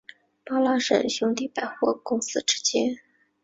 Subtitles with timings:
[0.43, 2.97] 巴拉什兄弟百货公司之间。